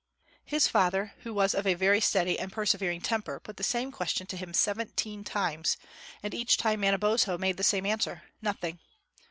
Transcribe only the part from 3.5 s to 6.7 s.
the same question to him seventeen times, and each